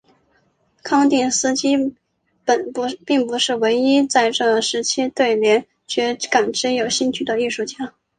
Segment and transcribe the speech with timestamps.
[0.81, 1.77] 康定斯基
[3.05, 7.93] 并不是唯一在这一时期对联觉感知有兴趣的艺术家。